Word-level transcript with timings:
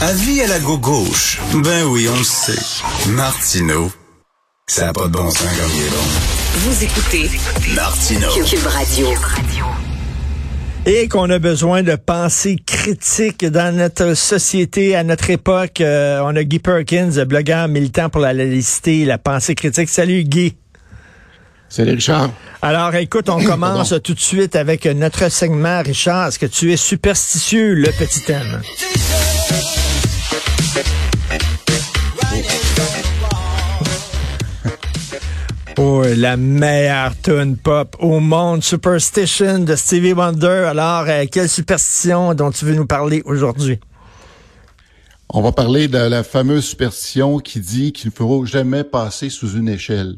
Avis 0.00 0.42
à 0.42 0.46
la 0.46 0.60
gauche. 0.60 1.40
Ben 1.54 1.84
oui, 1.86 2.06
on 2.08 2.16
le 2.16 2.22
sait. 2.22 2.52
Martineau, 3.08 3.90
ça 4.68 4.86
n'a 4.86 4.92
pas 4.92 5.08
de 5.08 5.12
bon 5.12 5.28
sens 5.28 5.42
comme 5.42 5.70
il 5.74 5.82
est 5.82 5.90
bon. 5.90 5.96
Vous 6.54 6.84
écoutez 6.84 7.28
Martineau. 7.74 8.28
Cube 8.44 8.64
Radio. 8.64 9.08
Et 10.86 11.08
qu'on 11.08 11.28
a 11.30 11.40
besoin 11.40 11.82
de 11.82 11.96
pensée 11.96 12.58
critique 12.64 13.44
dans 13.44 13.74
notre 13.74 14.14
société, 14.14 14.94
à 14.94 15.02
notre 15.02 15.30
époque. 15.30 15.80
Euh, 15.80 16.20
on 16.22 16.36
a 16.36 16.44
Guy 16.44 16.60
Perkins, 16.60 17.24
blogueur 17.24 17.66
militant 17.66 18.08
pour 18.08 18.20
la 18.20 18.32
laïcité, 18.32 19.04
la 19.04 19.18
pensée 19.18 19.56
critique. 19.56 19.88
Salut 19.88 20.22
Guy. 20.22 20.54
Salut 21.68 21.94
Richard. 21.94 22.30
Alors, 22.62 22.94
écoute, 22.94 23.28
on 23.28 23.42
commence 23.44 23.92
tout 24.04 24.14
de 24.14 24.20
suite 24.20 24.54
avec 24.54 24.86
notre 24.86 25.28
segment. 25.28 25.82
Richard, 25.82 26.28
est-ce 26.28 26.38
que 26.38 26.46
tu 26.46 26.72
es 26.72 26.76
superstitieux, 26.76 27.74
le 27.74 27.90
petit 27.90 28.20
thème? 28.20 28.62
La 35.88 36.36
meilleure 36.36 37.14
tune 37.22 37.56
pop 37.56 37.96
au 37.98 38.20
monde, 38.20 38.62
Superstition 38.62 39.60
de 39.60 39.74
Stevie 39.74 40.12
Wonder. 40.12 40.66
Alors, 40.68 41.06
euh, 41.08 41.24
quelle 41.30 41.48
superstition 41.48 42.34
dont 42.34 42.50
tu 42.50 42.66
veux 42.66 42.74
nous 42.74 42.84
parler 42.84 43.22
aujourd'hui? 43.24 43.78
On 45.30 45.40
va 45.40 45.50
parler 45.52 45.88
de 45.88 45.96
la 45.96 46.22
fameuse 46.24 46.66
superstition 46.66 47.38
qui 47.38 47.60
dit 47.60 47.92
qu'il 47.92 48.10
ne 48.10 48.14
faut 48.14 48.44
jamais 48.44 48.84
passer 48.84 49.30
sous 49.30 49.56
une 49.56 49.68
échelle. 49.68 50.16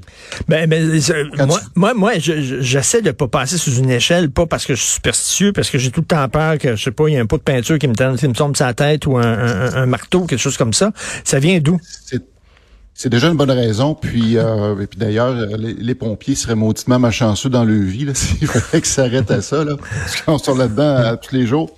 Ben, 0.49 0.69
ben 0.69 1.01
moi, 1.47 1.61
moi, 1.77 1.95
moi, 1.95 2.13
j'essaie 2.19 3.03
de 3.03 3.13
pas 3.13 3.29
passer 3.29 3.57
sous 3.57 3.77
une 3.77 3.91
échelle, 3.91 4.31
pas 4.31 4.47
parce 4.47 4.67
que 4.67 4.75
je 4.75 4.83
suis 4.83 4.95
superstitieux, 4.95 5.53
parce 5.53 5.71
que 5.71 5.79
j'ai 5.79 5.93
tout 5.93 6.01
le 6.01 6.07
temps 6.07 6.29
peur 6.29 6.59
que, 6.59 6.75
je 6.75 6.83
sais 6.83 6.91
pas, 6.91 7.07
il 7.07 7.15
y 7.15 7.17
a 7.17 7.21
un 7.21 7.27
pot 7.27 7.39
de 7.39 7.43
peinture 7.43 7.79
qui 7.79 7.87
me, 7.87 7.95
tombe, 7.95 8.17
qui 8.17 8.27
me 8.27 8.35
tombe 8.35 8.57
sur 8.57 8.67
la 8.67 8.75
tête 8.75 9.07
ou 9.07 9.19
un, 9.19 9.23
un, 9.23 9.75
un 9.75 9.87
marteau, 9.87 10.27
quelque 10.27 10.41
chose 10.41 10.57
comme 10.57 10.73
ça. 10.73 10.91
Ça 11.23 11.39
vient 11.39 11.61
d'où? 11.61 11.79
C'est 12.95 13.09
déjà 13.09 13.29
une 13.29 13.37
bonne 13.37 13.51
raison. 13.51 13.95
Puis, 13.95 14.37
euh, 14.37 14.81
et 14.81 14.87
puis 14.87 14.99
d'ailleurs, 14.99 15.35
les, 15.57 15.95
pompiers 15.95 16.35
seraient 16.35 16.55
mauditement 16.55 16.99
malchanceux 16.99 17.49
dans 17.49 17.65
leur 17.65 17.83
vie 17.83 18.07
s'il 18.15 18.47
fallait 18.47 18.81
que 18.81 18.87
ça 18.87 19.05
arrête 19.05 19.31
à 19.31 19.41
ça, 19.43 19.65
là, 19.65 19.77
parce 19.77 20.21
qu'on 20.21 20.39
sort 20.39 20.57
là-dedans 20.57 21.17
tous 21.17 21.35
les 21.35 21.47
jours. 21.47 21.75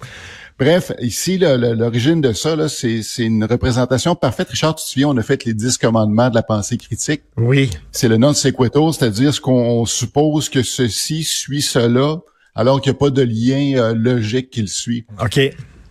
Bref, 0.58 0.92
ici, 1.00 1.38
l'origine 1.38 2.20
de 2.20 2.32
ça, 2.32 2.68
c'est 2.68 3.02
une 3.18 3.44
représentation 3.44 4.14
parfaite. 4.14 4.48
Richard, 4.48 4.76
tu 4.76 4.84
te 4.84 4.90
souviens, 4.90 5.08
on 5.08 5.16
a 5.16 5.22
fait 5.22 5.44
les 5.44 5.54
dix 5.54 5.76
commandements 5.76 6.30
de 6.30 6.36
la 6.36 6.44
pensée 6.44 6.76
critique. 6.76 7.22
Oui. 7.36 7.70
C'est 7.90 8.06
le 8.06 8.16
non 8.16 8.32
sequitur, 8.32 8.94
c'est-à-dire 8.94 9.34
ce 9.34 9.40
qu'on 9.40 9.84
suppose 9.86 10.48
que 10.48 10.62
ceci 10.62 11.24
suit 11.24 11.62
cela, 11.62 12.18
alors 12.54 12.80
qu'il 12.80 12.92
n'y 12.92 12.96
a 12.96 12.98
pas 12.98 13.10
de 13.10 13.22
lien 13.22 13.76
euh, 13.76 13.94
logique 13.94 14.50
qui 14.50 14.60
le 14.60 14.68
suit. 14.68 15.04
OK. 15.20 15.40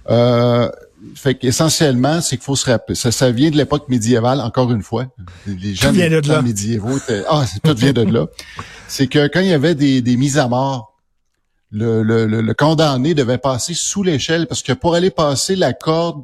Euh, 0.10 0.70
fait 1.16 1.36
qu'essentiellement, 1.36 2.22
c'est 2.22 2.38
qu'il 2.38 2.46
faut 2.46 2.56
se 2.56 2.70
rappeler. 2.70 2.96
Ça, 2.96 3.12
ça 3.12 3.32
vient 3.32 3.50
de 3.50 3.58
l'époque 3.58 3.90
médiévale, 3.90 4.40
encore 4.40 4.72
une 4.72 4.84
fois. 4.84 5.08
Les 5.48 5.74
gens 5.74 5.92
de 5.92 6.42
médiévaux 6.42 6.98
ah, 7.28 7.46
tout 7.64 7.76
vient 7.76 7.94
de 7.94 8.04
là. 8.04 8.28
C'est 8.88 9.08
que 9.08 9.28
quand 9.28 9.40
il 9.40 9.48
y 9.48 9.54
avait 9.54 9.74
des, 9.74 10.02
des 10.02 10.18
mises 10.18 10.38
à 10.38 10.48
mort, 10.48 11.00
le, 11.72 12.04
le, 12.04 12.26
le, 12.26 12.54
condamné 12.54 13.14
devait 13.14 13.38
passer 13.38 13.74
sous 13.74 14.04
l'échelle 14.04 14.46
parce 14.48 14.62
que 14.62 14.74
pour 14.74 14.94
aller 14.94 15.10
passer 15.10 15.56
la 15.56 15.72
corde 15.72 16.24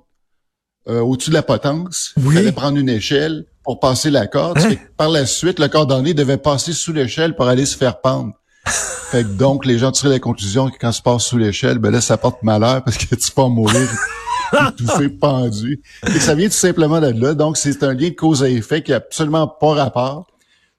euh, 0.89 0.99
au-dessus 0.99 1.29
de 1.29 1.35
la 1.35 1.43
potence, 1.43 2.13
il 2.17 2.31
fallait 2.31 2.51
prendre 2.51 2.77
une 2.77 2.89
échelle 2.89 3.45
pour 3.63 3.79
passer 3.79 4.09
la 4.09 4.27
corde. 4.27 4.57
Hein? 4.59 4.75
Par 4.97 5.09
la 5.09 5.25
suite, 5.25 5.59
le 5.59 5.69
condamné 5.69 6.13
devait 6.13 6.37
passer 6.37 6.73
sous 6.73 6.91
l'échelle 6.91 7.35
pour 7.35 7.47
aller 7.47 7.65
se 7.65 7.77
faire 7.77 8.01
pendre. 8.01 8.33
fait 8.65 9.23
que 9.23 9.29
donc, 9.29 9.65
les 9.65 9.79
gens 9.79 9.93
tiraient 9.93 10.09
la 10.09 10.19
conclusion 10.19 10.69
que 10.69 10.77
quand 10.77 10.91
tu 10.91 11.01
passes 11.01 11.23
sous 11.23 11.37
l'échelle, 11.37 11.79
ben 11.79 11.91
là, 11.91 12.01
ça 12.01 12.17
porte 12.17 12.43
malheur 12.43 12.83
parce 12.83 12.97
que 12.97 13.15
tu 13.15 13.31
peux 13.31 13.43
mourir 13.43 13.87
fait 14.97 15.09
pendu. 15.09 15.81
Et 16.07 16.19
ça 16.19 16.35
vient 16.35 16.47
tout 16.47 16.53
simplement 16.53 16.99
de 16.99 17.07
là. 17.07 17.33
Donc, 17.33 17.57
c'est 17.57 17.83
un 17.83 17.93
lien 17.93 18.09
de 18.09 18.15
cause 18.15 18.43
à 18.43 18.49
effet 18.49 18.81
qui 18.81 18.93
a 18.93 18.97
absolument 18.97 19.47
pas 19.47 19.73
rapport, 19.73 20.27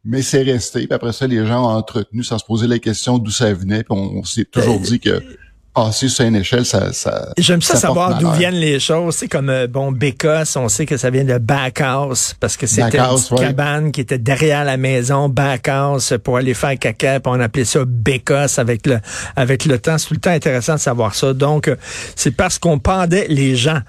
mais 0.05 0.23
c'est 0.23 0.43
resté. 0.43 0.87
Puis 0.87 0.95
après 0.95 1.13
ça, 1.13 1.27
les 1.27 1.47
gens 1.47 1.65
ont 1.65 1.77
entretenu 1.77 2.23
sans 2.23 2.39
se 2.39 2.45
poser 2.45 2.67
la 2.67 2.79
question 2.79 3.19
d'où 3.19 3.31
ça 3.31 3.53
venait. 3.53 3.85
Puis 3.85 3.97
on 3.97 4.25
s'est 4.25 4.45
toujours 4.45 4.81
dit 4.81 5.01
que 5.01 5.23
passer 5.85 6.09
sur 6.09 6.25
une 6.25 6.37
échelle, 6.37 6.65
ça, 6.65 6.93
ça 6.93 7.29
J'aime 7.39 7.63
ça, 7.63 7.77
savoir 7.77 8.19
d'où 8.19 8.31
viennent 8.33 8.55
les 8.55 8.81
choses. 8.81 9.17
C'est 9.17 9.29
comme, 9.29 9.49
euh, 9.49 9.67
bon, 9.67 9.93
Bécosse, 9.93 10.57
on 10.57 10.69
sait 10.69 10.87
que 10.87 10.97
ça 10.97 11.11
vient 11.11 11.25
de 11.25 11.39
backhouse, 11.39 12.35
parce 12.41 12.57
que 12.57 12.67
c'était 12.67 12.99
une 12.99 13.39
cabane 13.39 13.93
qui 13.93 14.01
était 14.01 14.19
derrière 14.19 14.65
la 14.65 14.77
maison, 14.77 15.29
backhouse, 15.29 16.17
pour 16.23 16.37
aller 16.37 16.55
faire 16.55 16.79
caca, 16.79 17.21
puis 17.21 17.33
on 17.33 17.41
appelait 17.41 17.65
ça 17.65 17.81
Bécosse 17.87 18.59
avec 18.59 18.87
le, 18.87 18.99
avec 19.37 19.65
le 19.65 19.79
temps. 19.79 19.99
C'est 19.99 20.09
tout 20.09 20.15
le 20.15 20.21
temps 20.21 20.31
intéressant 20.31 20.75
de 20.75 20.81
savoir 20.81 21.15
ça. 21.15 21.33
Donc, 21.33 21.69
euh, 21.69 21.77
c'est 22.17 22.33
parce 22.33 22.59
qu'on 22.59 22.79
pendait 22.79 23.27
les 23.29 23.57
gens. 23.57 23.81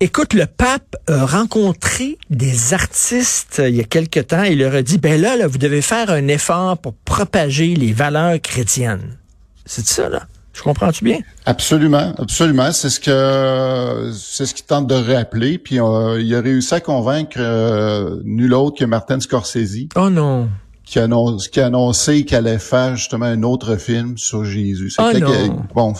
Écoute, 0.00 0.34
le 0.34 0.46
pape 0.46 0.96
a 1.08 1.24
rencontré 1.24 2.18
des 2.28 2.74
artistes 2.74 3.60
euh, 3.60 3.68
il 3.68 3.76
y 3.76 3.80
a 3.80 3.84
quelque 3.84 4.20
temps. 4.20 4.42
Il 4.42 4.58
leur 4.58 4.74
a 4.74 4.82
dit, 4.82 4.98
ben 4.98 5.20
là, 5.20 5.36
là, 5.36 5.46
vous 5.46 5.58
devez 5.58 5.80
faire 5.80 6.10
un 6.10 6.28
effort 6.28 6.76
pour 6.78 6.94
propager 6.94 7.74
les 7.74 7.92
valeurs 7.92 8.40
chrétiennes. 8.42 9.16
C'est 9.64 9.86
ça, 9.86 10.08
là? 10.08 10.26
Je 10.56 10.62
comprends-tu 10.62 11.04
bien? 11.04 11.18
Absolument, 11.44 12.14
absolument. 12.16 12.72
C'est 12.72 12.88
ce 12.88 12.98
que 12.98 14.10
c'est 14.14 14.46
ce 14.46 14.54
qu'il 14.54 14.64
tente 14.64 14.86
de 14.86 14.94
rappeler. 14.94 15.58
Puis 15.58 15.78
euh, 15.78 16.18
il 16.18 16.34
a 16.34 16.40
réussi 16.40 16.72
à 16.74 16.80
convaincre 16.80 17.36
euh, 17.38 18.20
nul 18.24 18.54
autre 18.54 18.78
que 18.78 18.86
Martin 18.86 19.20
Scorsese. 19.20 19.88
Oh 19.96 20.08
non. 20.08 20.48
Qui, 20.84 20.98
annonce, 20.98 21.48
qui 21.48 21.60
a 21.60 21.66
annoncé 21.66 22.24
qu'il 22.24 22.38
allait 22.38 22.58
faire 22.58 22.96
justement 22.96 23.26
un 23.26 23.42
autre 23.42 23.76
film 23.76 24.16
sur 24.16 24.46
Jésus. 24.46 24.90
Oh 24.98 25.10
non. 25.18 25.66
bon, 25.74 25.92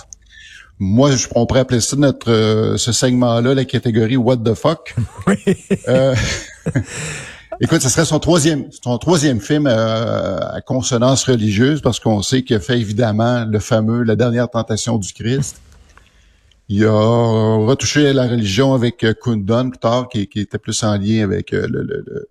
moi, 0.79 1.11
je, 1.11 1.27
on 1.35 1.45
pourrait 1.45 1.61
appeler 1.61 1.81
ça 1.81 1.97
notre 1.97 2.31
euh, 2.31 2.79
ce 2.79 2.93
segment-là 2.93 3.55
la 3.55 3.65
catégorie 3.67 4.17
What 4.17 4.39
the 4.39 4.55
fuck. 4.55 4.95
Oui. 5.27 5.37
Écoute, 7.59 7.81
ce 7.81 7.89
serait 7.89 8.05
son 8.05 8.19
troisième, 8.19 8.69
son 8.85 8.99
troisième 8.99 9.41
film 9.41 9.67
euh, 9.67 10.39
à 10.41 10.61
consonance 10.61 11.25
religieuse 11.25 11.81
parce 11.81 12.01
qu'on 12.01 12.21
sait 12.21 12.43
qu'il 12.43 12.55
a 12.55 12.61
fait 12.61 12.79
évidemment 12.79 13.47
le 13.47 13.59
fameux 13.61 14.03
La 14.03 14.15
dernière 14.15 14.51
tentation 14.51 14.99
du 14.99 15.15
Christ. 15.15 15.57
Il 16.69 16.85
a 16.85 17.57
retouché 17.65 18.13
la 18.13 18.27
religion 18.27 18.75
avec 18.75 19.03
euh, 19.05 19.15
Kundun 19.15 19.71
plus 19.71 19.79
tard, 19.79 20.09
qui, 20.11 20.29
était 20.35 20.59
plus 20.59 20.83
en 20.83 20.99
lien 20.99 21.25
avec 21.25 21.55
euh, 21.55 21.67
le, 21.71 22.29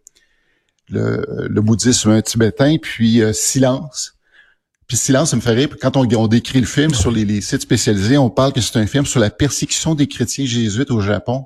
le, 0.89 1.47
le, 1.49 1.61
bouddhisme 1.61 2.21
tibétain, 2.21 2.77
puis 2.79 3.21
Silence. 3.33 4.13
Puis 4.85 4.97
Silence, 4.97 5.31
ça 5.31 5.37
me 5.37 5.41
fait 5.41 5.53
rire. 5.53 5.69
Quand 5.81 5.97
on, 5.97 6.07
on 6.17 6.27
décrit 6.27 6.59
le 6.59 6.67
film 6.67 6.93
sur 6.93 7.09
les, 7.09 7.25
les, 7.25 7.41
sites 7.41 7.61
spécialisés, 7.61 8.19
on 8.19 8.29
parle 8.29 8.53
que 8.53 8.61
c'est 8.61 8.77
un 8.77 8.85
film 8.85 9.07
sur 9.07 9.19
la 9.19 9.31
persécution 9.31 9.95
des 9.95 10.05
chrétiens 10.05 10.45
jésuites 10.45 10.91
au 10.91 11.01
Japon. 11.01 11.45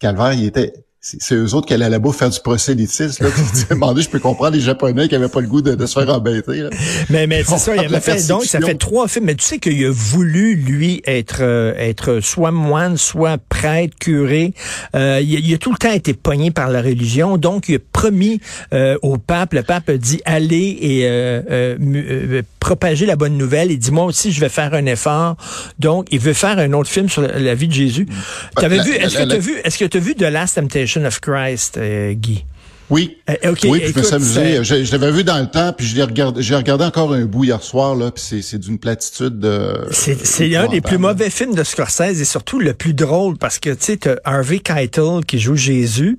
Calvaire, 0.00 0.32
il 0.32 0.46
était 0.46 0.72
c'est 1.18 1.34
eux 1.34 1.54
autres 1.54 1.66
qui 1.66 1.74
allaient 1.74 1.88
là-bas 1.88 2.12
faire 2.12 2.30
du 2.30 2.40
prosélytisme. 2.40 3.24
Là, 3.24 3.30
demandé, 3.70 4.02
je 4.02 4.10
peux 4.10 4.18
comprendre 4.18 4.56
les 4.56 4.60
Japonais 4.60 5.08
qui 5.08 5.14
avaient 5.14 5.28
pas 5.28 5.40
le 5.40 5.46
goût 5.46 5.62
de, 5.62 5.86
se 5.86 5.98
faire 5.98 6.14
embêter. 6.14 6.58
Là. 6.58 6.70
Mais, 7.08 7.26
mais 7.26 7.44
c'est 7.44 7.58
ça, 7.58 7.74
il 7.74 7.80
avait 7.80 8.00
fait, 8.00 8.26
donc 8.28 8.44
ça 8.44 8.60
fait 8.60 8.74
trois 8.74 9.08
films. 9.08 9.26
Mais 9.26 9.34
tu 9.34 9.44
sais 9.44 9.58
qu'il 9.58 9.84
a 9.84 9.90
voulu, 9.90 10.54
lui, 10.54 11.02
être 11.06 11.38
euh, 11.40 11.74
être 11.76 12.20
soit 12.20 12.50
moine, 12.50 12.96
soit 12.96 13.38
prêtre, 13.48 13.96
curé. 13.98 14.52
Euh, 14.94 15.20
il, 15.22 15.54
a 15.54 15.58
tout 15.58 15.72
le 15.72 15.78
temps 15.78 15.92
été 15.92 16.14
pogné 16.14 16.50
par 16.50 16.68
la 16.68 16.82
religion. 16.82 17.38
Donc, 17.38 17.68
il 17.68 17.76
a 17.76 17.78
promis 17.92 18.40
euh, 18.72 18.96
au 19.02 19.18
pape, 19.18 19.54
le 19.54 19.62
pape 19.62 19.88
a 19.88 19.96
dit, 19.96 20.20
allez 20.24 20.76
et 20.80 21.02
euh, 21.04 22.42
propager 22.60 23.06
la 23.06 23.16
bonne 23.16 23.36
nouvelle. 23.36 23.70
Il 23.70 23.78
dit, 23.78 23.90
moi 23.90 24.04
aussi, 24.04 24.32
je 24.32 24.40
vais 24.40 24.48
faire 24.48 24.74
un 24.74 24.86
effort. 24.86 25.36
Donc, 25.78 26.08
il 26.10 26.20
veut 26.20 26.32
faire 26.32 26.58
un 26.58 26.72
autre 26.72 26.90
film 26.90 27.08
sur 27.08 27.22
la, 27.22 27.54
vie 27.54 27.68
de 27.68 27.72
Jésus. 27.72 28.04
Mm. 28.04 28.60
T'avais 28.60 28.82
vu, 28.82 28.92
est-ce 28.92 29.16
que 29.16 29.24
tu 29.24 29.34
as 29.34 29.38
vu, 29.38 29.52
est-ce 29.64 29.78
que 29.78 29.84
tu 29.84 29.96
as 29.96 30.00
vu 30.00 30.14
The 30.14 30.22
Last 30.22 30.56
Temptation? 30.56 30.97
Of 31.04 31.20
Christ, 31.20 31.76
euh, 31.76 32.14
Guy. 32.14 32.44
Oui. 32.90 33.18
Euh, 33.28 33.54
oui, 33.64 33.82
je 33.86 33.98
me 33.98 34.02
suis 34.02 34.14
amusé. 34.14 34.64
Je, 34.64 34.92
l'avais 34.92 35.12
vu 35.12 35.24
dans 35.24 35.38
le 35.38 35.46
temps, 35.46 35.72
puis 35.72 35.86
je 35.86 36.00
regardé, 36.00 36.42
j'ai 36.42 36.54
regardé 36.54 36.84
encore 36.84 37.12
un 37.12 37.26
bout 37.26 37.44
hier 37.44 37.62
soir, 37.62 37.94
là, 37.94 38.10
puis 38.10 38.42
c'est, 38.42 38.58
d'une 38.58 38.78
platitude 38.78 39.38
de. 39.38 39.86
C'est, 39.90 40.56
un 40.56 40.68
des 40.68 40.80
plus 40.80 40.98
mauvais 40.98 41.28
films 41.28 41.54
de 41.54 41.64
Scorsese 41.64 42.20
et 42.20 42.24
surtout 42.24 42.58
le 42.58 42.72
plus 42.72 42.94
drôle 42.94 43.36
parce 43.36 43.58
que, 43.58 43.70
tu 43.70 43.76
sais, 43.80 43.96
t'as 43.98 44.16
Harvey 44.24 44.60
Keitel 44.60 45.24
qui 45.26 45.38
joue 45.38 45.56
Jésus. 45.56 46.18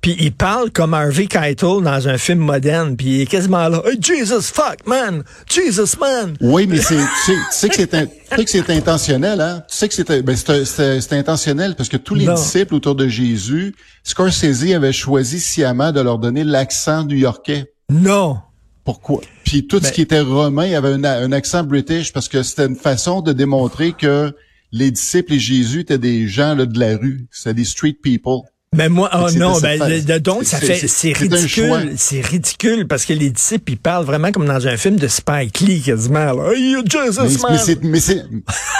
Puis 0.00 0.16
il 0.18 0.32
parle 0.32 0.70
comme 0.70 0.94
Harvey 0.94 1.26
Keitel 1.26 1.82
dans 1.82 2.08
un 2.08 2.16
film 2.16 2.38
moderne, 2.38 2.96
puis 2.96 3.06
il 3.06 3.20
est 3.22 3.26
quasiment 3.26 3.68
là, 3.68 3.82
hey, 3.84 3.98
Jesus 4.00 4.42
fuck 4.42 4.86
man, 4.86 5.24
Jesus 5.46 5.98
man. 6.00 6.36
Oui, 6.40 6.66
mais 6.66 6.78
c'est, 6.78 6.96
tu 6.96 7.34
sais, 7.50 7.68
que 7.68 7.74
c'est, 7.76 7.88
que 7.88 8.50
c'est 8.50 8.70
intentionnel, 8.70 9.40
hein? 9.40 9.62
Tu 9.68 9.76
sais 9.76 9.88
que 9.88 9.94
c'est, 9.94 10.22
ben 10.22 10.36
c'est, 10.36 11.12
intentionnel 11.12 11.74
parce 11.76 11.90
que 11.90 11.98
tous 11.98 12.14
les 12.14 12.26
disciples 12.26 12.74
autour 12.74 12.94
de 12.94 13.08
Jésus, 13.08 13.74
Scorsese 14.02 14.72
avait 14.74 14.92
choisi 14.92 15.38
sciemment 15.38 15.92
de 15.92 16.00
leur 16.00 16.18
donner 16.18 16.44
l'accent 16.44 17.04
new-yorkais. 17.04 17.70
Non. 17.90 18.38
Pourquoi? 18.84 19.20
Puis 19.44 19.66
tout 19.66 19.80
ce 19.82 19.92
qui 19.92 20.00
était 20.00 20.20
romain 20.20 20.72
avait 20.72 20.94
un, 20.94 21.04
un 21.04 21.32
accent 21.32 21.62
british 21.62 22.12
parce 22.12 22.28
que 22.28 22.42
c'était 22.42 22.66
une 22.66 22.76
façon 22.76 23.20
de 23.20 23.32
démontrer 23.34 23.92
que 23.92 24.32
les 24.72 24.90
disciples 24.90 25.34
et 25.34 25.38
Jésus 25.38 25.80
étaient 25.80 25.98
des 25.98 26.28
gens 26.28 26.54
là, 26.54 26.64
de 26.64 26.78
la 26.78 26.96
rue, 26.96 27.26
c'était 27.30 27.54
des 27.54 27.64
street 27.64 27.98
people. 28.02 28.42
Mais 28.76 28.88
moi, 28.88 29.10
oh 29.12 29.26
non, 29.36 29.58
ben, 29.58 30.00
donc 30.20 30.44
ça 30.44 30.58
fait, 30.58 30.86
c'est 30.86 31.12
ridicule, 31.12 31.94
c'est 31.96 32.24
ridicule 32.24 32.86
parce 32.86 33.04
que 33.04 33.12
les 33.12 33.28
disciples 33.30 33.72
ils 33.72 33.76
parlent 33.76 34.04
vraiment 34.04 34.30
comme 34.30 34.46
dans 34.46 34.68
un 34.68 34.76
film 34.76 34.94
de 34.94 35.08
Spike 35.08 35.58
Lee 35.58 35.82
quasiment. 35.82 36.32
Là. 36.32 36.52
Hey, 36.54 36.76
Jesus, 36.86 37.42
mais, 37.82 37.98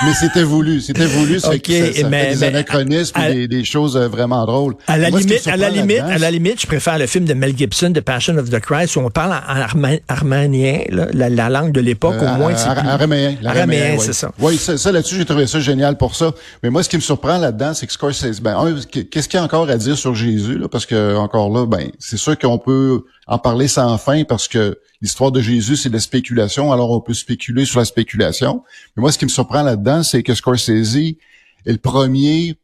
mais 0.05 0.15
c'était 0.15 0.45
voulu, 0.45 0.81
c'était 0.81 1.07
voulu, 1.07 1.41
ça, 1.41 1.51
okay, 1.51 1.93
ça, 1.93 2.09
mais, 2.09 2.37
des 2.37 2.45
anachronismes, 2.45 3.21
des, 3.21 3.49
des, 3.49 3.65
choses 3.65 3.97
euh, 3.97 4.07
vraiment 4.07 4.47
drôles. 4.47 4.77
À 4.87 4.97
la 4.97 5.11
limite, 5.11 5.49
à 5.49 5.57
la 5.57 5.71
limite, 5.71 5.99
à 5.99 6.19
la 6.19 6.31
limite, 6.31 6.61
je 6.61 6.69
préfère 6.69 6.97
le 6.97 7.09
film 7.09 7.25
de 7.25 7.35
Mel 7.35 7.59
Gibson, 7.59 7.93
The 7.93 8.01
Passion 8.01 8.37
of 8.37 8.49
the 8.49 8.61
Christ, 8.61 8.95
où 8.95 9.01
on 9.01 9.11
parle 9.11 9.33
en, 9.33 9.99
arménien, 10.07 10.83
la, 10.89 11.49
langue 11.49 11.73
de 11.73 11.81
l'époque, 11.81 12.15
au 12.21 12.27
euh, 12.27 12.37
moins. 12.37 12.57
c'est 12.57 12.69
araméen, 12.69 13.35
araméen, 13.45 13.99
c'est 13.99 14.13
ça. 14.13 14.31
Oui, 14.39 14.57
ça, 14.57 14.79
ça 14.79 14.93
là-dessus, 14.93 15.17
j'ai 15.17 15.25
trouvé 15.25 15.49
ça 15.49 15.59
génial 15.59 15.99
pour 15.99 16.15
ça. 16.15 16.31
Mais 16.63 16.71
moi, 16.71 16.85
ce 16.85 16.89
qui 16.89 16.97
me 16.97 17.03
surprend 17.03 17.39
là-dedans, 17.39 17.75
c'est 17.75 17.89
que 17.89 17.93
Scorsese, 17.93 18.41
ben, 18.41 18.57
qu'est-ce 19.11 19.29
qu'il 19.29 19.37
y 19.37 19.41
a 19.41 19.45
encore 19.45 19.69
à 19.69 19.80
dire 19.85 19.99
sur 19.99 20.15
Jésus, 20.15 20.59
là, 20.59 20.69
parce 20.69 20.87
que 20.87 21.17
encore 21.17 21.51
là, 21.51 21.67
ben, 21.67 21.91
c'est 21.99 22.17
sûr 22.17 22.39
qu'on 22.39 22.59
peut 22.59 23.05
en 23.27 23.39
parler 23.39 23.69
sans 23.69 23.97
fin 23.99 24.25
parce 24.25 24.49
que 24.49 24.79
l'histoire 25.03 25.33
de 25.33 25.41
Jésus, 25.41 25.77
c'est 25.77 25.89
de 25.89 25.95
la 25.95 26.01
spéculation, 26.01 26.73
alors 26.73 26.91
on 26.91 27.01
peut 27.01 27.15
spéculer 27.15 27.65
sur 27.65 27.79
la 27.79 27.85
spéculation. 27.85 28.63
Mais 28.97 29.01
moi, 29.01 29.13
ce 29.13 29.19
qui 29.19 29.25
me 29.25 29.31
surprend 29.31 29.63
là-dedans, 29.63 30.03
c'est 30.03 30.23
que 30.23 30.35
Scorsese 30.35 30.97
est 30.97 31.17
le 31.67 31.79
premier 31.79 32.57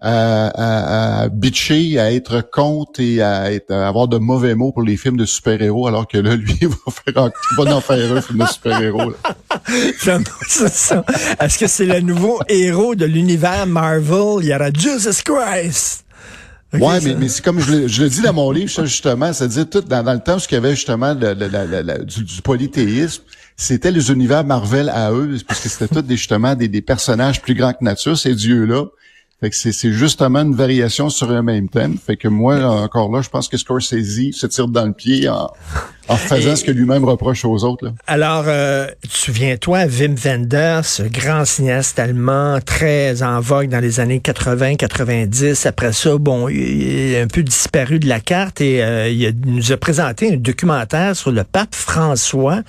à, 0.00 1.22
à, 1.22 1.28
bitcher, 1.28 1.98
à 1.98 2.12
être 2.12 2.42
contre 2.50 3.00
et 3.00 3.22
à, 3.22 3.50
avoir 3.70 4.08
de 4.08 4.18
mauvais 4.18 4.54
mots 4.54 4.72
pour 4.72 4.82
les 4.82 4.96
films 4.96 5.16
de 5.16 5.24
super-héros, 5.24 5.86
alors 5.86 6.06
que 6.06 6.18
là, 6.18 6.36
lui, 6.36 6.56
il 6.60 6.68
va, 6.68 6.76
faire, 6.86 7.30
il 7.52 7.64
va 7.64 7.76
en 7.76 7.80
faire 7.80 8.16
un 8.16 8.20
film 8.20 8.40
de 8.40 8.46
super-héros. 8.46 9.14
Est-ce 11.40 11.58
que 11.58 11.66
c'est 11.66 11.86
le 11.86 12.00
nouveau 12.00 12.40
héros 12.48 12.94
de 12.94 13.06
l'univers 13.06 13.66
Marvel? 13.66 14.42
Il 14.42 14.48
y 14.48 14.54
aura 14.54 14.70
Jesus 14.70 15.22
Christ. 15.24 16.05
Ouais, 16.74 17.00
mais, 17.02 17.14
mais 17.14 17.28
c'est 17.28 17.44
comme 17.44 17.60
je 17.60 17.72
le, 17.72 17.88
je 17.88 18.02
le, 18.02 18.08
dis 18.08 18.20
dans 18.20 18.32
mon 18.32 18.50
livre, 18.50 18.84
justement, 18.84 19.32
c'est-à-dire 19.32 19.68
tout 19.68 19.80
dans, 19.80 20.12
le 20.12 20.20
temps 20.20 20.36
où 20.36 20.40
il 20.50 20.54
y 20.54 20.56
avait 20.56 20.74
justement 20.74 21.14
du, 21.14 22.42
polythéisme, 22.42 23.22
c'était 23.56 23.90
les 23.90 24.10
univers 24.10 24.44
Marvel 24.44 24.88
à 24.88 25.12
eux, 25.12 25.36
parce 25.46 25.60
que 25.60 25.68
c'était 25.68 25.88
tous 25.88 26.02
des, 26.02 26.16
justement 26.16 26.54
des, 26.54 26.68
des 26.68 26.82
personnages 26.82 27.40
plus 27.40 27.54
grands 27.54 27.72
que 27.72 27.84
nature, 27.84 28.18
ces 28.18 28.34
dieux-là. 28.34 28.84
Fait 29.40 29.50
que 29.50 29.56
c'est 29.56 29.92
justement 29.92 30.40
une 30.40 30.54
variation 30.54 31.10
sur 31.10 31.30
un 31.30 31.42
même 31.42 31.68
thème. 31.68 31.98
Fait 31.98 32.16
que 32.16 32.26
moi, 32.26 32.56
encore 32.64 33.12
là, 33.12 33.20
je 33.20 33.28
pense 33.28 33.48
que 33.48 33.58
Scorsese 33.58 34.32
se 34.32 34.46
tire 34.46 34.66
dans 34.66 34.86
le 34.86 34.94
pied 34.94 35.28
en, 35.28 35.50
en 36.08 36.16
faisant 36.16 36.56
ce 36.56 36.64
que 36.64 36.70
lui-même 36.70 37.04
reproche 37.04 37.44
aux 37.44 37.64
autres. 37.64 37.86
Là. 37.86 37.92
Alors, 38.06 38.44
euh, 38.46 38.86
souviens-toi, 39.08 39.86
Wim 39.86 40.14
Wenders, 40.14 41.02
grand 41.10 41.44
cinéaste 41.44 41.98
allemand, 41.98 42.58
très 42.64 43.22
en 43.22 43.40
vogue 43.40 43.68
dans 43.68 43.80
les 43.80 44.00
années 44.00 44.20
80-90. 44.20 45.66
Après 45.66 45.92
ça, 45.92 46.16
bon, 46.18 46.48
il 46.48 47.12
est 47.12 47.20
un 47.20 47.26
peu 47.26 47.42
disparu 47.42 47.98
de 47.98 48.08
la 48.08 48.20
carte 48.20 48.60
et 48.60 48.82
euh, 48.82 49.08
il, 49.08 49.34
nous 49.44 49.72
a 49.72 49.76
présenté 49.76 50.32
un 50.32 50.36
documentaire 50.36 51.16
sur 51.16 51.32
le 51.32 51.44
pape 51.44 51.74
François, 51.74 52.62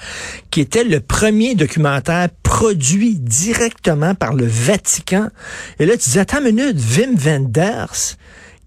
qui 0.50 0.62
était 0.62 0.84
le 0.84 1.00
premier 1.00 1.56
documentaire 1.56 2.30
produit 2.44 3.16
directement 3.20 4.16
par 4.16 4.34
le 4.34 4.46
Vatican. 4.46 5.28
Et 5.80 5.86
là, 5.86 5.96
tu 5.98 6.10
dis, 6.10 6.20
attends 6.20 6.40
une 6.40 6.56
minute, 6.56 6.78
Wim 6.98 7.16
Wenders, 7.16 8.18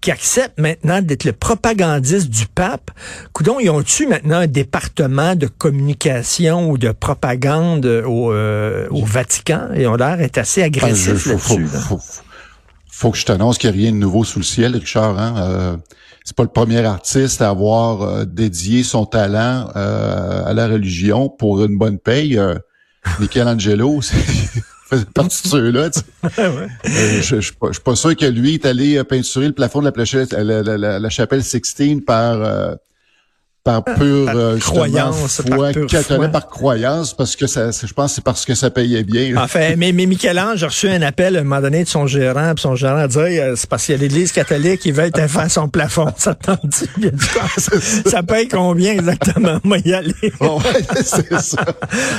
qui 0.01 0.11
accepte 0.11 0.59
maintenant 0.59 1.01
d'être 1.01 1.23
le 1.23 1.31
propagandiste 1.31 2.29
du 2.29 2.47
pape. 2.47 2.91
Coudon, 3.33 3.59
ils 3.59 3.69
ont-tu 3.69 4.07
maintenant 4.07 4.37
un 4.37 4.47
département 4.47 5.35
de 5.35 5.45
communication 5.45 6.69
ou 6.69 6.77
de 6.79 6.91
propagande 6.91 7.85
au, 7.85 8.31
euh, 8.31 8.87
au 8.89 9.05
Vatican? 9.05 9.69
Et 9.75 9.85
on 9.85 9.95
l'air 9.95 10.19
est 10.19 10.39
assez 10.39 10.63
agressif 10.63 11.27
là-dessus. 11.27 11.67
Faut, 12.93 13.11
que 13.11 13.17
je 13.17 13.25
t'annonce 13.25 13.57
qu'il 13.57 13.71
n'y 13.71 13.77
a 13.77 13.81
rien 13.81 13.91
de 13.91 13.97
nouveau 13.97 14.23
sous 14.23 14.39
le 14.39 14.45
ciel, 14.45 14.75
Richard. 14.75 15.17
Hein? 15.17 15.35
Euh, 15.37 15.77
c'est 16.23 16.35
pas 16.35 16.43
le 16.43 16.49
premier 16.49 16.85
artiste 16.85 17.41
à 17.41 17.49
avoir 17.49 18.01
euh, 18.01 18.25
dédié 18.25 18.83
son 18.83 19.05
talent 19.05 19.69
euh, 19.75 20.45
à 20.45 20.53
la 20.53 20.67
religion 20.67 21.29
pour 21.29 21.63
une 21.63 21.77
bonne 21.77 21.97
paye. 21.97 22.39
Michelangelo, 23.19 24.01
faisait 24.91 25.05
partie 25.05 25.43
de 25.43 25.47
ceux-là. 25.47 25.89
Euh, 26.37 26.67
je, 27.21 27.39
je, 27.39 27.41
suis 27.41 27.81
pas 27.83 27.95
sûr 27.95 28.15
que 28.15 28.25
lui 28.25 28.55
est 28.55 28.65
allé 28.65 28.97
euh, 28.97 29.03
peinturer 29.03 29.47
le 29.47 29.53
plafond 29.53 29.81
de 29.81 29.89
la, 29.89 30.63
la, 30.63 30.77
la, 30.77 30.99
la 30.99 31.09
chapelle 31.09 31.43
Sixtine 31.43 32.01
par 32.03 32.41
euh, 32.41 32.75
par 33.63 33.83
pure 33.83 34.29
euh, 34.35 34.57
croyance, 34.57 35.41
foi, 35.47 35.71
par, 35.71 36.31
par 36.31 36.47
croyance, 36.47 37.13
parce 37.13 37.35
que 37.35 37.45
ça, 37.45 37.69
je 37.71 37.93
pense, 37.93 38.15
c'est 38.15 38.23
parce 38.23 38.43
que 38.43 38.55
ça 38.55 38.71
payait 38.71 39.03
bien. 39.03 39.35
Enfin, 39.37 39.75
mais, 39.77 39.91
mais 39.91 40.07
Michel-Ange 40.07 40.63
a 40.63 40.67
reçu 40.67 40.89
un 40.89 41.01
appel 41.03 41.37
à 41.37 41.41
un 41.41 41.43
moment 41.43 41.61
donné 41.61 41.83
de 41.83 41.87
son 41.87 42.07
gérant, 42.07 42.53
puis 42.55 42.63
son 42.63 42.75
gérant 42.75 42.97
a 42.97 43.07
dit 43.07 43.19
euh, 43.19 43.55
c'est 43.55 43.69
parce 43.69 43.85
qu'il 43.85 43.95
y 43.95 43.97
a 43.99 44.01
l'Église 44.01 44.31
catholique 44.31 44.81
qui 44.81 44.91
veut 44.91 45.11
faire 45.27 45.51
son 45.51 45.69
plafond. 45.69 46.07
Ça 46.17 46.33
t'en 46.33 46.57
dit 46.63 46.89
bien 46.97 47.11
ça 48.05 48.23
paye 48.23 48.47
combien 48.47 48.93
exactement? 48.93 49.59
Moi 49.63 49.77
y 49.85 49.93
aller. 49.93 50.13
Oh, 50.39 50.59
ouais, 50.59 51.03
c'est 51.03 51.39
ça. 51.39 51.63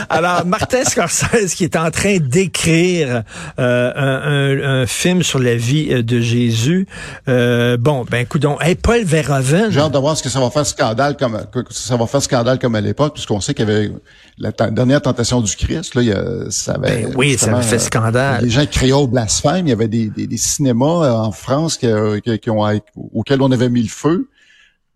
Alors, 0.09 0.47
Martin 0.47 0.85
Scorsese 0.85 1.55
qui 1.55 1.65
est 1.65 1.77
en 1.77 1.91
train 1.91 2.19
d'écrire 2.19 3.23
euh, 3.59 3.93
un, 3.95 4.23
un, 4.23 4.83
un, 4.83 4.87
film 4.87 5.23
sur 5.23 5.39
la 5.39 5.57
vie 5.57 5.89
euh, 5.91 6.03
de 6.03 6.21
Jésus. 6.21 6.87
Euh, 7.29 7.77
bon, 7.79 8.05
ben 8.09 8.27
coudon. 8.27 8.59
Hey, 8.61 8.75
Paul 8.75 9.03
Verhoeven. 9.05 9.71
J'ai 9.71 9.81
hâte 9.81 9.93
de 9.93 9.99
voir 9.99 10.17
ce 10.17 10.23
que 10.23 10.29
ça 10.29 10.41
va 10.41 10.51
faire 10.51 10.67
scandale 10.67 11.17
comme 11.17 11.32
ça 11.71 11.97
va 11.97 12.07
faire 12.07 12.23
scandale 12.23 12.59
comme 12.59 12.75
à 12.75 12.81
l'époque, 12.81 13.15
puisqu'on 13.15 13.41
sait 13.41 13.55
qu'il 13.55 13.69
y 13.69 13.71
avait 13.71 13.93
la 14.39 14.53
dernière 14.53 15.03
tentation 15.03 15.41
du 15.41 15.55
Christ, 15.55 15.95
là, 15.95 16.03
il 16.03 16.09
y 16.09 16.13
a, 16.13 16.51
ça 16.51 16.73
avait, 16.75 17.05
ben 17.05 17.15
oui, 17.17 17.37
ça 17.39 17.55
avait 17.55 17.63
fait 17.63 17.79
scandale. 17.79 18.45
Les 18.45 18.51
gens 18.51 18.67
criaient 18.67 18.93
au 18.93 19.07
blasphème. 19.07 19.67
Il 19.67 19.71
y 19.71 19.73
avait 19.73 19.89
des, 19.89 20.09
des, 20.09 20.37
cinémas 20.37 21.05
euh, 21.05 21.13
en 21.13 21.33
France 21.33 21.77
qui, 21.77 21.87
euh, 21.87 22.21
qui, 22.21 22.51
ont, 22.51 22.65
auxquels 23.13 23.43
on 23.43 23.51
avait 23.51 23.69
mis 23.69 23.83
le 23.83 23.89
feu. 23.89 24.29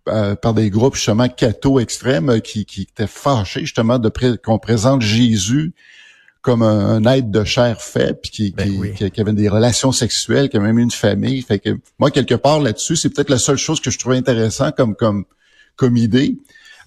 Euh, 0.09 0.37
par 0.37 0.55
des 0.55 0.71
groupes 0.71 0.95
justement 0.95 1.29
catho 1.29 1.81
extrêmes 1.81 2.41
qui, 2.41 2.65
qui 2.65 2.83
étaient 2.83 3.09
fâchés 3.09 3.63
justement 3.63 3.99
de 3.99 4.09
qu'on 4.37 4.61
présente 4.61 5.03
Jésus 5.03 5.75
comme 6.47 6.63
un, 6.63 7.05
être 7.07 7.29
de 7.33 7.43
chair 7.43 7.83
fait, 7.83 8.15
puis 8.23 8.31
qui, 8.31 8.51
ben 8.53 8.95
qui, 8.95 9.11
qui, 9.11 9.21
avait 9.21 9.33
des 9.33 9.49
relations 9.49 9.91
sexuelles, 9.91 10.49
qui 10.49 10.59
a 10.59 10.61
même 10.61 10.79
une 10.79 10.93
famille. 10.93 11.43
Fait 11.43 11.59
que 11.59 11.71
moi, 11.99 12.13
quelque 12.13 12.37
part 12.37 12.61
là-dessus, 12.61 12.95
c'est 12.95 13.11
peut-être 13.11 13.31
la 13.31 13.39
seule 13.39 13.57
chose 13.57 13.81
que 13.81 13.91
je 13.91 13.99
trouvais 13.99 14.17
intéressant 14.17 14.71
comme 14.71 14.95
comme 14.95 15.25
comme 15.77 15.97
idée. 15.97 16.37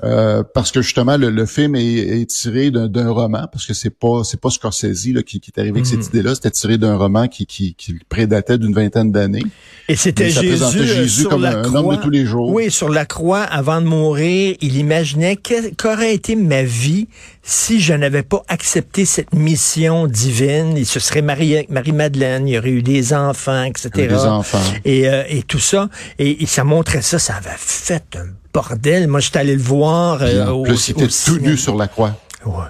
Euh, 0.01 0.43
parce 0.53 0.71
que 0.71 0.81
justement 0.81 1.17
le, 1.17 1.45
film 1.45 1.75
est, 1.75 2.25
tiré 2.29 2.71
d'un 2.71 3.11
roman 3.11 3.47
parce 3.51 3.65
que 3.65 3.73
c'est 3.73 3.89
pas 3.89 4.23
c'est 4.23 4.39
pas 4.39 4.49
Scorsese 4.49 5.07
là, 5.07 5.23
qui, 5.23 5.41
qui 5.41 5.51
est 5.53 5.59
arrivé 5.59 5.79
avec 5.79 5.87
cette 5.87 5.99
mhm. 5.99 6.05
idée-là, 6.05 6.35
c'était 6.35 6.51
tiré 6.51 6.77
d'un 6.77 6.95
roman 6.95 7.27
qui, 7.27 7.45
qui, 7.45 7.73
qui 7.73 7.99
prédatait 8.07 8.57
d'une 8.57 8.73
vingtaine 8.73 9.11
d'années. 9.11 9.43
Et 9.89 9.97
c'était 9.97 10.29
Jésus, 10.29 10.85
Jésus 10.85 11.25
comme 11.25 11.43
un 11.43 11.65
homme 11.65 11.97
de 11.97 12.01
tous 12.01 12.09
les 12.09 12.25
jours. 12.25 12.49
Oui, 12.49 12.71
sur 12.71 12.87
la 12.87 13.05
croix 13.05 13.41
avant 13.41 13.81
de 13.81 13.87
mourir, 13.87 14.55
il 14.61 14.77
imaginait 14.77 15.35
qu'aurait 15.35 16.13
été 16.13 16.37
ma 16.37 16.63
vie 16.63 17.09
si 17.43 17.81
je 17.81 17.93
n'avais 17.93 18.23
pas 18.23 18.43
accepté 18.47 19.03
cette 19.03 19.33
mission 19.33 20.07
divine. 20.07 20.77
Il 20.77 20.85
se 20.85 21.01
serait 21.01 21.21
marié 21.21 21.57
avec 21.57 21.71
Marie-Madeleine, 21.71 22.47
il 22.47 22.53
y 22.53 22.57
aurait 22.57 22.69
eu 22.69 22.83
des 22.83 23.11
enfants, 23.11 23.63
etc. 23.63 23.89
Des 24.07 24.13
enfants. 24.13 24.59
Et, 24.85 25.09
euh, 25.09 25.23
et 25.27 25.43
tout 25.43 25.59
ça. 25.59 25.89
Et, 26.19 26.41
et 26.41 26.45
ça 26.45 26.63
montrait 26.63 27.01
ça, 27.01 27.19
ça 27.19 27.35
avait 27.35 27.49
fait 27.57 28.15
un 28.15 28.38
bordel. 28.53 29.07
Moi, 29.07 29.19
j'étais 29.19 29.39
allé 29.39 29.55
le 29.55 29.61
voir. 29.61 30.19
Euh, 30.21 30.47
en 30.47 30.63
plus, 30.63 30.89
il 30.89 30.91
était 30.91 31.07
tout 31.07 31.39
nu 31.39 31.57
sur 31.57 31.75
la 31.75 31.87
croix. 31.87 32.15
Ouais. 32.45 32.65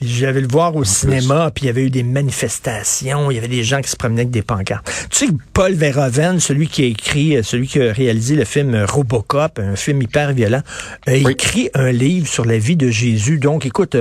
J'avais 0.00 0.40
le 0.40 0.46
voir 0.46 0.76
au 0.76 0.84
cinéma, 0.84 1.50
puis 1.52 1.64
il 1.64 1.66
y 1.66 1.70
avait 1.70 1.82
eu 1.82 1.90
des 1.90 2.04
manifestations, 2.04 3.32
il 3.32 3.34
y 3.34 3.38
avait 3.38 3.48
des 3.48 3.64
gens 3.64 3.80
qui 3.80 3.90
se 3.90 3.96
promenaient 3.96 4.20
avec 4.20 4.30
des 4.30 4.42
pancartes. 4.42 4.88
Tu 5.10 5.18
sais 5.18 5.26
que 5.26 5.32
Paul 5.52 5.72
Verhoeven, 5.72 6.38
celui 6.38 6.68
qui 6.68 6.84
a 6.84 6.86
écrit, 6.86 7.36
euh, 7.36 7.42
celui 7.42 7.66
qui 7.66 7.82
a 7.82 7.92
réalisé 7.92 8.36
le 8.36 8.44
film 8.44 8.76
Robocop, 8.88 9.58
un 9.58 9.74
film 9.74 10.00
hyper 10.00 10.34
violent, 10.34 10.62
a 11.08 11.14
écrit 11.14 11.68
un 11.74 11.90
livre 11.90 12.28
sur 12.28 12.44
la 12.44 12.58
vie 12.58 12.76
de 12.76 12.90
Jésus. 12.90 13.38
Donc, 13.38 13.66
écoute, 13.66 13.96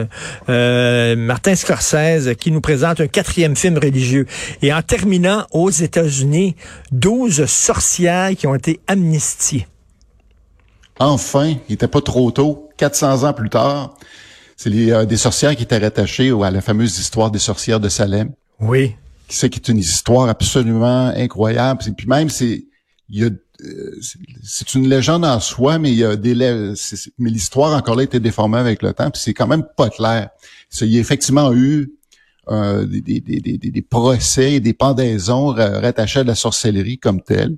euh, 0.49 1.15
Martin 1.15 1.55
Scorsese 1.55 2.35
qui 2.39 2.51
nous 2.51 2.61
présente 2.61 3.01
un 3.01 3.07
quatrième 3.07 3.55
film 3.55 3.79
religieux. 3.79 4.27
Et 4.61 4.71
en 4.71 4.83
terminant, 4.83 5.47
aux 5.51 5.71
États-Unis, 5.71 6.55
12 6.91 7.45
sorcières 7.47 8.35
qui 8.37 8.45
ont 8.45 8.53
été 8.53 8.79
amnistiées. 8.85 9.65
Enfin, 10.99 11.55
il 11.67 11.71
n'était 11.71 11.87
pas 11.87 12.01
trop 12.01 12.31
tôt, 12.31 12.69
400 12.77 13.27
ans 13.27 13.33
plus 13.33 13.49
tard. 13.49 13.95
C'est 14.55 14.91
euh, 14.91 15.05
des 15.05 15.17
sorcières 15.17 15.55
qui 15.55 15.63
étaient 15.63 15.77
rattachées 15.77 16.31
à 16.43 16.51
la 16.51 16.61
fameuse 16.61 16.97
histoire 16.97 17.29
des 17.29 17.39
sorcières 17.39 17.79
de 17.79 17.89
Salem. 17.89 18.31
Oui. 18.59 18.95
C'est 19.29 19.49
qui 19.49 19.59
est 19.59 19.67
une 19.67 19.77
histoire 19.77 20.29
absolument 20.29 21.07
incroyable. 21.15 21.81
Et 21.87 21.91
puis 21.91 22.07
même, 22.07 22.29
c'est 22.29 22.65
il 23.09 23.19
y 23.19 23.25
a 23.25 23.29
euh, 23.63 23.99
c'est 24.43 24.75
une 24.75 24.87
légende 24.87 25.25
en 25.25 25.39
soi, 25.39 25.79
mais 25.79 25.91
il 25.91 25.97
y 25.97 26.03
a 26.03 26.15
des 26.15 26.35
mais 27.17 27.29
l'histoire 27.29 27.75
encore 27.75 27.95
là 27.95 28.03
était 28.03 28.19
déformée 28.19 28.59
avec 28.59 28.83
le 28.83 28.93
temps, 28.93 29.09
puis 29.09 29.21
c'est 29.21 29.33
quand 29.33 29.47
même 29.47 29.65
pas 29.75 29.89
clair. 29.89 30.29
Il 30.81 30.87
y 30.87 30.97
a 30.97 30.99
effectivement 30.99 31.51
eu 31.53 31.91
euh, 32.49 32.85
des, 32.85 33.01
des, 33.01 33.19
des, 33.19 33.57
des, 33.57 33.81
procès 33.81 34.53
et 34.53 34.59
des 34.59 34.73
pendaisons 34.73 35.47
rattachés 35.47 36.19
à 36.19 36.23
la 36.23 36.35
sorcellerie 36.35 36.99
comme 36.99 37.21
telle. 37.21 37.57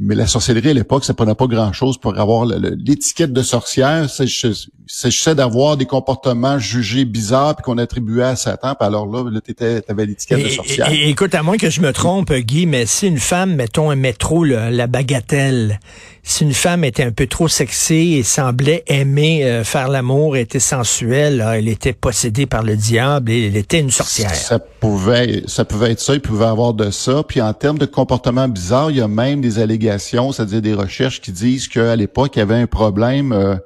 Mais 0.00 0.14
la 0.14 0.28
sorcellerie 0.28 0.70
à 0.70 0.74
l'époque, 0.74 1.04
ça 1.04 1.12
prenait 1.12 1.34
pas 1.34 1.48
grand-chose 1.48 1.98
pour 1.98 2.16
avoir 2.16 2.46
l'étiquette 2.46 3.32
de 3.32 3.42
sorcière. 3.42 4.08
S'agissait 4.08 5.34
d'avoir 5.34 5.76
des 5.76 5.86
comportements 5.86 6.58
jugés 6.58 7.04
bizarres 7.04 7.56
puis 7.56 7.64
qu'on 7.64 7.78
attribuait 7.78 8.22
à 8.22 8.36
Satan. 8.36 8.76
Puis 8.78 8.86
alors 8.86 9.06
là, 9.06 9.28
là 9.28 9.40
tu 9.40 9.54
avais 9.88 10.06
l'étiquette 10.06 10.44
de 10.44 10.48
sorcière. 10.50 10.92
Et, 10.92 11.10
écoute, 11.10 11.34
à 11.34 11.42
moins 11.42 11.56
que 11.56 11.68
je 11.68 11.80
me 11.80 11.92
trompe, 11.92 12.32
Guy, 12.32 12.66
mais 12.66 12.86
si 12.86 13.08
une 13.08 13.18
femme, 13.18 13.56
mettons 13.56 13.90
un 13.90 13.96
métro, 13.96 14.44
la 14.44 14.86
bagatelle, 14.86 15.80
si 16.28 16.44
une 16.44 16.52
femme 16.52 16.84
était 16.84 17.04
un 17.04 17.10
peu 17.10 17.26
trop 17.26 17.48
sexy 17.48 18.16
et 18.16 18.22
semblait 18.22 18.84
aimer 18.86 19.46
euh, 19.46 19.64
faire 19.64 19.88
l'amour, 19.88 20.36
était 20.36 20.60
sensuelle, 20.60 21.42
elle 21.54 21.68
était 21.68 21.94
possédée 21.94 22.44
par 22.44 22.62
le 22.62 22.76
diable 22.76 23.30
et 23.32 23.46
elle 23.46 23.56
était 23.56 23.80
une 23.80 23.90
sorcière. 23.90 24.34
Ça 24.34 24.58
pouvait, 24.58 25.42
ça 25.46 25.64
pouvait 25.64 25.92
être 25.92 26.00
ça, 26.00 26.12
il 26.12 26.20
pouvait 26.20 26.44
avoir 26.44 26.74
de 26.74 26.90
ça. 26.90 27.22
Puis 27.26 27.40
en 27.40 27.54
termes 27.54 27.78
de 27.78 27.86
comportement 27.86 28.46
bizarre, 28.46 28.90
il 28.90 28.98
y 28.98 29.00
a 29.00 29.08
même 29.08 29.40
des 29.40 29.58
allégations, 29.58 30.30
c'est-à-dire 30.32 30.60
des 30.60 30.74
recherches 30.74 31.22
qui 31.22 31.32
disent 31.32 31.66
qu'à 31.66 31.96
l'époque, 31.96 32.36
il 32.36 32.40
y 32.40 32.42
avait 32.42 32.56
un 32.56 32.66
problème 32.66 33.32
euh, 33.32 33.56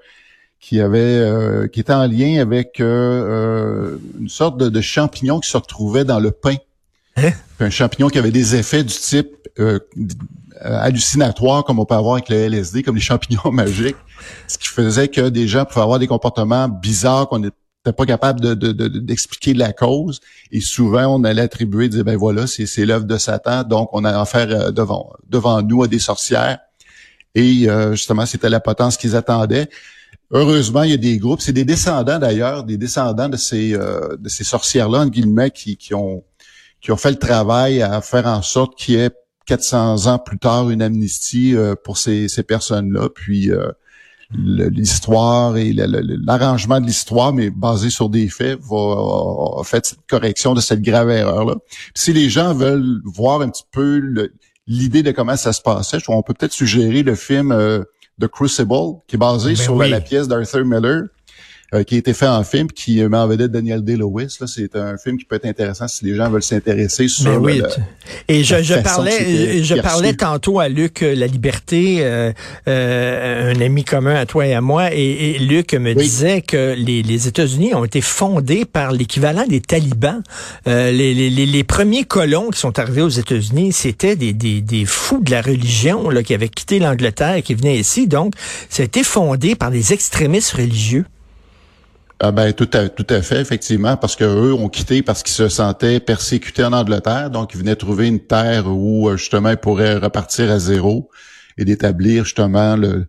qui 0.60 0.80
avait 0.80 1.00
euh, 1.00 1.66
qui 1.66 1.80
était 1.80 1.92
en 1.92 2.06
lien 2.06 2.40
avec 2.40 2.78
une 2.78 4.28
sorte 4.28 4.56
de, 4.58 4.80
champignon 4.80 5.40
qui 5.40 5.50
se 5.50 5.56
retrouvait 5.56 6.04
dans 6.04 6.20
le 6.20 6.30
pain. 6.30 6.54
Hein? 7.16 7.32
Un 7.58 7.70
champignon 7.70 8.08
qui 8.08 8.18
avait 8.18 8.30
des 8.30 8.54
effets 8.54 8.84
du 8.84 8.94
type 8.94 9.42
euh, 9.58 9.78
hallucinatoires 10.60 11.64
comme 11.64 11.78
on 11.78 11.84
peut 11.84 11.94
avoir 11.94 12.14
avec 12.14 12.28
le 12.28 12.36
LSD, 12.36 12.82
comme 12.82 12.96
les 12.96 13.00
champignons 13.12 13.50
magiques, 13.50 13.96
ce 14.48 14.58
qui 14.58 14.68
faisait 14.68 15.08
que 15.08 15.28
des 15.28 15.48
gens 15.48 15.64
pouvaient 15.64 15.82
avoir 15.82 15.98
des 15.98 16.06
comportements 16.06 16.68
bizarres 16.68 17.28
qu'on 17.28 17.40
n'était 17.40 17.56
pas 17.96 18.06
capable 18.06 18.56
d'expliquer 19.04 19.54
de, 19.54 19.58
la 19.58 19.72
cause. 19.72 20.20
Et 20.52 20.60
souvent, 20.60 21.06
on 21.06 21.24
allait 21.24 21.42
attribuer, 21.42 21.88
dire, 21.88 22.04
ben 22.04 22.16
voilà, 22.16 22.46
c'est 22.46 22.86
l'œuvre 22.86 23.06
de 23.06 23.16
Satan, 23.18 23.64
donc 23.64 23.88
on 23.92 24.04
a 24.04 24.20
affaire 24.20 24.48
euh, 24.50 24.70
devant, 24.70 25.12
devant 25.28 25.62
nous 25.62 25.82
à 25.82 25.88
des 25.88 25.98
sorcières. 25.98 26.58
Et 27.34 27.68
euh, 27.68 27.92
justement, 27.92 28.26
c'était 28.26 28.50
la 28.50 28.60
potence 28.60 28.96
qu'ils 28.96 29.16
attendaient. 29.16 29.68
Heureusement, 30.30 30.82
il 30.82 30.90
y 30.90 30.94
a 30.94 30.98
des 30.98 31.18
groupes, 31.18 31.40
c'est 31.40 31.52
des 31.52 31.64
descendants 31.64 32.18
d'ailleurs, 32.18 32.64
des 32.64 32.76
descendants 32.76 33.28
de 33.28 33.36
ces 33.36 33.76
ces 34.26 34.44
sorcières-là, 34.44 35.00
en 35.00 35.06
guillemets, 35.06 35.50
qui, 35.50 35.76
qui 35.76 35.94
ont 35.94 36.24
qui 36.82 36.90
ont 36.90 36.96
fait 36.96 37.10
le 37.10 37.18
travail 37.18 37.80
à 37.80 38.00
faire 38.00 38.26
en 38.26 38.42
sorte 38.42 38.76
qu'il 38.76 38.94
y 38.96 38.98
ait 38.98 39.10
400 39.46 40.06
ans 40.06 40.18
plus 40.18 40.38
tard 40.38 40.70
une 40.70 40.82
amnistie 40.82 41.56
euh, 41.56 41.74
pour 41.74 41.98
ces, 41.98 42.28
ces 42.28 42.42
personnes-là. 42.42 43.08
Puis 43.14 43.50
euh, 43.50 43.70
l'histoire 44.34 45.56
et 45.56 45.72
l'arrangement 45.72 46.80
de 46.80 46.86
l'histoire, 46.86 47.32
mais 47.32 47.50
basé 47.50 47.90
sur 47.90 48.08
des 48.08 48.28
faits, 48.28 48.58
va 48.60 49.62
faire 49.64 49.80
cette 49.84 49.98
correction 50.08 50.54
de 50.54 50.60
cette 50.60 50.82
grave 50.82 51.10
erreur-là. 51.10 51.56
Si 51.94 52.12
les 52.12 52.30
gens 52.30 52.54
veulent 52.54 53.00
voir 53.04 53.42
un 53.42 53.48
petit 53.48 53.64
peu 53.70 54.30
l'idée 54.66 55.02
de 55.02 55.10
comment 55.10 55.36
ça 55.36 55.52
se 55.52 55.60
passait, 55.60 55.98
on 56.08 56.22
peut 56.22 56.34
peut-être 56.34 56.52
suggérer 56.52 57.02
le 57.02 57.14
film 57.14 57.52
euh, 57.52 57.84
The 58.20 58.28
Crucible, 58.28 59.00
qui 59.06 59.16
est 59.16 59.18
basé 59.18 59.50
ben 59.50 59.56
sur 59.56 59.78
la 59.78 60.00
pièce 60.00 60.28
d'Arthur 60.28 60.64
Miller. 60.64 61.04
Euh, 61.74 61.84
qui 61.84 61.94
a 61.94 61.98
été 61.98 62.12
fait 62.12 62.26
en 62.26 62.44
film, 62.44 62.70
qui 62.70 63.02
met 63.02 63.16
en 63.16 63.26
vedette 63.26 63.50
Daniel 63.50 63.82
Day-Lewis. 63.82 64.36
C'est 64.46 64.76
un 64.76 64.98
film 64.98 65.16
qui 65.16 65.24
peut 65.24 65.36
être 65.36 65.46
intéressant 65.46 65.88
si 65.88 66.04
les 66.04 66.14
gens 66.14 66.28
veulent 66.28 66.42
s'intéresser 66.42 67.08
sur 67.08 67.24
ben 67.24 67.38
oui, 67.38 67.62
Et 68.28 68.44
je, 68.44 68.62
je 68.62 68.74
parlais, 68.74 69.62
je 69.62 69.76
parlais 69.76 70.12
tantôt 70.12 70.60
à 70.60 70.68
Luc 70.68 71.02
euh, 71.02 71.14
La 71.14 71.26
Liberté, 71.26 72.00
euh, 72.00 72.30
un 72.66 73.58
ami 73.58 73.84
commun 73.84 74.16
à 74.16 74.26
toi 74.26 74.46
et 74.46 74.52
à 74.52 74.60
moi, 74.60 74.92
et, 74.92 75.38
Luc 75.38 75.72
me 75.72 75.94
disait 75.94 76.42
que 76.42 76.74
les, 76.76 77.02
les 77.02 77.26
États-Unis 77.26 77.74
ont 77.74 77.86
été 77.86 78.02
fondés 78.02 78.66
par 78.66 78.92
l'équivalent 78.92 79.46
des 79.46 79.62
talibans. 79.62 80.22
les, 80.66 80.92
les, 81.14 81.30
les, 81.30 81.64
premiers 81.64 82.04
colons 82.04 82.50
qui 82.50 82.60
sont 82.60 82.78
arrivés 82.78 83.00
aux 83.00 83.08
États-Unis, 83.08 83.72
c'était 83.72 84.14
des, 84.14 84.34
des, 84.34 84.60
des, 84.60 84.84
fous 84.84 85.22
de 85.22 85.30
la 85.30 85.40
religion 85.40 86.10
là, 86.10 86.22
qui 86.22 86.34
avaient 86.34 86.50
quitté 86.50 86.80
l'Angleterre 86.80 87.36
et 87.36 87.42
qui 87.42 87.54
venaient 87.54 87.78
ici. 87.78 88.06
Donc, 88.06 88.34
ça 88.68 88.82
a 88.82 88.84
été 88.84 89.02
fondé 89.02 89.54
par 89.54 89.70
des 89.70 89.94
extrémistes 89.94 90.52
religieux. 90.52 91.06
Ah 92.24 92.30
ben 92.30 92.52
tout 92.52 92.70
à 92.74 92.88
tout 92.88 93.06
à 93.08 93.20
fait 93.20 93.40
effectivement 93.40 93.96
parce 93.96 94.14
que 94.14 94.22
eux 94.22 94.54
ont 94.54 94.68
quitté 94.68 95.02
parce 95.02 95.24
qu'ils 95.24 95.34
se 95.34 95.48
sentaient 95.48 95.98
persécutés 95.98 96.62
en 96.62 96.72
Angleterre. 96.72 97.30
Donc 97.30 97.52
ils 97.52 97.58
venaient 97.58 97.74
trouver 97.74 98.06
une 98.06 98.20
terre 98.20 98.68
où 98.68 99.08
euh, 99.08 99.16
justement 99.16 99.50
ils 99.50 99.56
pourraient 99.56 99.96
repartir 99.96 100.48
à 100.52 100.60
zéro 100.60 101.10
et 101.58 101.64
d'établir 101.64 102.24
justement 102.24 102.76
le 102.76 103.06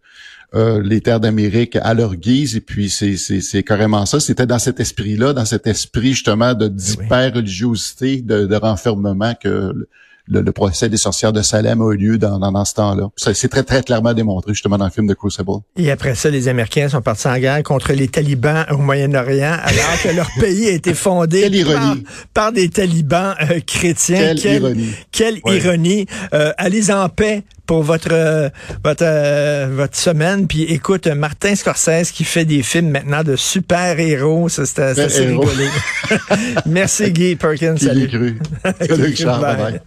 euh, 0.56 0.82
les 0.82 1.00
terres 1.02 1.20
d'Amérique 1.20 1.76
à 1.76 1.94
leur 1.94 2.16
guise. 2.16 2.56
Et 2.56 2.62
puis 2.62 2.90
c'est 2.90 3.16
c'est 3.18 3.40
c'est 3.42 3.62
carrément 3.62 4.08
ça. 4.08 4.20
C'était 4.20 4.48
dans 4.48 4.58
cet 4.58 4.80
esprit 4.80 5.16
là 5.16 5.32
dans 5.34 5.46
cet 5.46 5.68
esprit 5.68 6.14
justement 6.14 6.56
de 6.56 6.68
d'hyper 6.68 7.36
religiosité 7.36 8.24
de, 8.24 8.48
de 8.48 8.56
renfermement 8.56 9.36
que 9.36 9.88
le, 10.28 10.52
procès 10.52 10.90
des 10.90 10.98
sorcières 10.98 11.34
de 11.34 11.42
Salem 11.42 11.82
a 11.82 11.92
eu 11.94 11.98
lieu 11.98 12.18
dans, 12.18 12.40
dans, 12.40 12.66
ce 12.66 12.74
temps-là. 12.76 13.10
C'est 13.18 13.48
très, 13.50 13.64
très 13.64 13.84
clairement 13.84 14.14
démontré 14.14 14.54
justement 14.54 14.78
dans 14.78 14.86
le 14.86 14.92
film 14.92 15.08
de 15.08 15.14
Crucible. 15.14 15.62
Et 15.76 15.92
après 15.92 16.16
ça, 16.16 16.30
les 16.30 16.48
Américains 16.48 16.90
sont 16.90 17.02
partis 17.02 17.28
en 17.28 17.38
guerre 17.38 17.64
contre 17.64 17.94
les 17.94 18.08
talibans 18.08 18.66
au 18.72 18.78
Moyen-Orient, 18.78 19.58
alors 19.62 20.02
que 20.02 20.10
leur 20.10 20.30
pays 20.40 20.68
a 20.68 20.72
été 20.72 20.94
fondé 20.94 21.66
par, 22.34 22.52
des 22.52 22.70
talibans 22.70 23.36
euh, 23.42 23.60
chrétiens. 23.66 24.36
Quelle, 24.36 24.56
ironie. 24.56 24.92
Quelle 25.12 25.40
ironie. 25.46 26.06
Euh, 26.34 26.52
allez 26.58 26.92
en 26.92 27.10
paix 27.10 27.44
pour 27.66 27.84
votre 27.84 28.10
euh, 28.12 28.50
votre 28.84 29.70
votre 29.74 29.96
semaine 29.96 30.48
puis 30.48 30.64
écoute 30.64 31.08
Martin 31.08 31.56
Scorsese 31.56 32.12
qui 32.12 32.26
fait 32.26 32.44
des 32.44 32.62
films 32.62 32.90
maintenant 32.90 33.24
de 33.24 33.38
super 33.38 33.98
héros 34.00 34.50
ça 34.50 34.66
c'est 34.66 34.82
assez 34.82 35.28
rigolo 35.28 35.50
merci 36.66 37.12
Guy 37.12 37.38
Perkins 37.38 37.78
salut 37.78 38.10
cru. 38.10 38.40
salut 38.86 39.16
Charles, 39.16 39.42
bye. 39.58 39.82